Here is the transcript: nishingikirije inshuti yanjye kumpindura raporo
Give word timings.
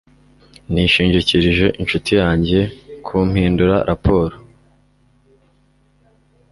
nishingikirije 0.71 1.65
inshuti 1.81 2.11
yanjye 2.21 2.59
kumpindura 3.05 3.75
raporo 3.89 4.35